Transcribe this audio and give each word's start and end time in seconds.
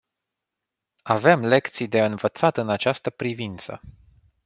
Avem 1.03 1.45
lecții 1.45 1.87
de 1.87 2.03
învățat 2.03 2.57
în 2.57 2.69
această 2.69 3.09
privință. 3.09 3.81